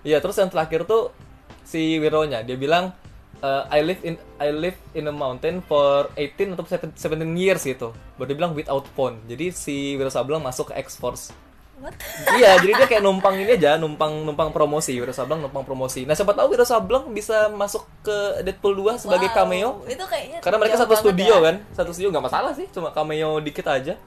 Iya, 0.00 0.24
terus 0.24 0.40
yang 0.40 0.48
terakhir 0.48 0.88
tuh 0.88 1.12
si 1.60 2.00
Wironya 2.00 2.40
dia 2.40 2.56
bilang 2.56 2.92
"Uh, 3.44 3.68
I 3.68 3.84
live 3.84 4.00
in 4.00 4.16
I 4.40 4.48
live 4.48 4.78
in 4.96 5.04
a 5.04 5.12
mountain 5.12 5.60
for 5.60 6.08
18 6.16 6.56
atau 6.56 6.64
17 6.64 6.96
years 7.36 7.60
gitu. 7.60 7.92
Baru 8.16 8.32
dia 8.32 8.36
bilang 8.40 8.56
without 8.56 8.88
phone. 8.96 9.20
Jadi 9.28 9.52
si 9.52 9.92
Wiro 10.00 10.08
Sableng 10.08 10.40
masuk 10.40 10.72
ke 10.72 10.80
X-Force 10.80 11.44
What? 11.82 11.94
iya, 12.38 12.54
jadi 12.62 12.72
dia 12.78 12.86
kayak 12.86 13.02
numpang 13.02 13.34
ini 13.34 13.58
aja, 13.58 13.74
numpang 13.74 14.22
numpang 14.22 14.54
promosi, 14.54 14.94
Wiro 14.94 15.10
Sableng 15.10 15.42
numpang 15.42 15.66
promosi. 15.66 16.06
Nah, 16.06 16.14
siapa 16.14 16.30
tahu 16.30 16.54
Wiro 16.54 16.62
Sableng 16.62 17.10
bisa 17.10 17.50
masuk 17.50 17.82
ke 18.06 18.46
Deadpool 18.46 18.78
2 18.78 19.02
sebagai 19.02 19.28
Wow, 19.34 19.36
cameo. 19.36 19.70
itu 19.90 20.04
kayaknya 20.06 20.38
Karena 20.38 20.58
mereka 20.62 20.78
satu 20.78 20.94
studio 20.94 21.42
ya. 21.42 21.46
kan, 21.50 21.56
satu 21.74 21.90
studio 21.90 22.14
nggak 22.14 22.26
masalah 22.30 22.52
sih, 22.54 22.70
cuma 22.70 22.94
cameo 22.94 23.42
dikit 23.42 23.66
aja. 23.66 23.98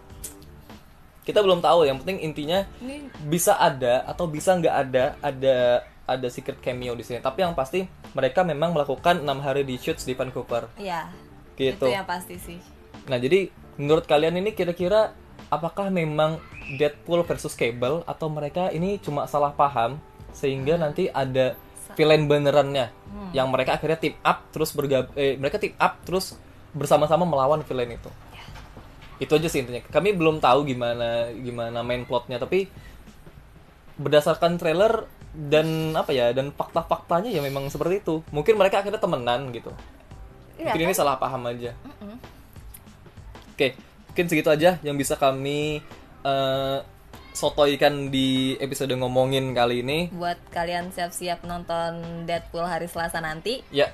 Kita 1.28 1.44
belum 1.44 1.60
tahu, 1.60 1.84
yang 1.84 2.00
penting 2.00 2.24
intinya 2.24 2.64
ini 2.80 3.12
bisa 3.28 3.60
ada 3.60 4.08
atau 4.08 4.32
bisa 4.32 4.56
nggak 4.56 4.76
ada 4.88 5.06
ada 5.20 5.84
ada 6.08 6.32
secret 6.32 6.64
cameo 6.64 6.96
di 6.96 7.04
sini. 7.04 7.20
Tapi 7.20 7.44
yang 7.44 7.54
pasti 7.54 7.84
mereka 8.16 8.42
memang 8.48 8.72
melakukan 8.72 9.22
enam 9.22 9.44
hari 9.44 9.68
di 9.68 9.76
shoots 9.76 10.08
di 10.08 10.16
Vancouver. 10.16 10.72
ya 10.80 11.12
Gitu. 11.58 11.90
itu 11.90 11.90
yang 11.90 12.06
pasti 12.06 12.38
sih 12.38 12.62
Nah, 13.08 13.18
jadi 13.18 13.50
menurut 13.80 14.04
kalian 14.04 14.36
ini 14.42 14.52
kira-kira 14.52 15.16
apakah 15.48 15.88
memang 15.88 16.44
Deadpool 16.76 17.24
versus 17.24 17.56
Cable 17.56 18.04
atau 18.04 18.28
mereka 18.28 18.68
ini 18.76 19.00
cuma 19.00 19.24
salah 19.32 19.56
paham 19.56 19.96
sehingga 20.36 20.76
nanti 20.76 21.08
ada 21.08 21.56
villain 21.96 22.28
benerannya 22.28 22.92
yang 23.32 23.48
mereka 23.48 23.80
akhirnya 23.80 23.96
team 23.96 24.16
up 24.20 24.52
terus 24.52 24.76
bergab 24.76 25.08
eh, 25.16 25.40
mereka 25.40 25.56
team 25.56 25.72
up 25.80 26.04
terus 26.04 26.36
bersama-sama 26.76 27.24
melawan 27.24 27.64
villain 27.64 27.96
itu. 27.96 28.12
Itu 29.24 29.40
aja 29.40 29.48
sih 29.48 29.64
intinya. 29.64 29.82
Kami 29.88 30.12
belum 30.12 30.44
tahu 30.44 30.68
gimana 30.68 31.32
gimana 31.32 31.80
main 31.82 32.04
plotnya 32.04 32.44
tapi 32.44 32.68
berdasarkan 33.98 34.60
trailer 34.60 35.08
dan 35.38 35.94
apa 35.94 36.10
ya 36.10 36.34
dan 36.34 36.50
fakta-faktanya 36.50 37.30
ya 37.30 37.46
memang 37.46 37.70
seperti 37.70 38.02
itu. 38.02 38.26
Mungkin 38.34 38.58
mereka 38.58 38.82
akhirnya 38.82 38.98
temenan 38.98 39.54
gitu. 39.54 39.70
Iya 40.58 40.74
Mungkin 40.74 40.90
ini 40.90 40.98
salah 40.98 41.22
paham 41.22 41.46
aja. 41.46 41.78
Oke, 43.54 43.78
mungkin 44.10 44.26
segitu 44.26 44.50
aja 44.50 44.82
yang 44.82 44.98
bisa 44.98 45.14
kami 45.14 45.86
eh, 46.26 46.78
sotoikan 47.38 48.10
di 48.10 48.58
episode 48.58 48.98
ngomongin 48.98 49.54
kali 49.54 49.86
ini. 49.86 50.10
buat 50.10 50.42
kalian 50.50 50.90
siap-siap 50.90 51.46
nonton 51.46 52.26
Deadpool 52.26 52.66
hari 52.66 52.90
Selasa 52.90 53.22
nanti 53.22 53.62
Ya. 53.70 53.94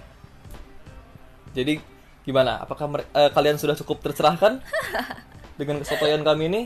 Jadi 1.52 1.84
gimana? 2.24 2.64
Apakah 2.64 3.04
eh, 3.04 3.32
kalian 3.36 3.60
sudah 3.60 3.76
cukup 3.76 4.00
tercerahkan 4.00 4.64
dengan 5.60 5.84
kesotoyan 5.84 6.24
kami 6.24 6.48
ini? 6.48 6.62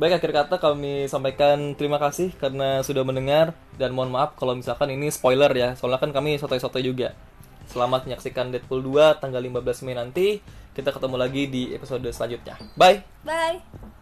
Baik 0.00 0.16
akhir 0.16 0.32
kata 0.32 0.56
kami 0.56 1.12
sampaikan 1.12 1.76
terima 1.76 2.00
kasih 2.00 2.32
karena 2.40 2.80
sudah 2.80 3.04
mendengar 3.04 3.52
dan 3.76 3.92
mohon 3.92 4.08
maaf 4.08 4.32
kalau 4.32 4.56
misalkan 4.56 4.88
ini 4.88 5.12
spoiler 5.12 5.52
ya. 5.52 5.76
Soalnya 5.76 6.00
kan 6.00 6.08
kami 6.16 6.40
sotoy-sotoy 6.40 6.80
juga. 6.80 7.12
Selamat 7.68 8.08
menyaksikan 8.08 8.48
Deadpool 8.48 8.80
2 8.80 9.20
tanggal 9.20 9.44
15 9.44 9.84
Mei 9.84 9.92
nanti. 9.92 10.40
Kita 10.72 10.96
ketemu 10.96 11.20
lagi 11.20 11.52
di 11.52 11.76
episode 11.76 12.08
selanjutnya. 12.16 12.56
Bye. 12.80 13.04
bye 13.28 13.99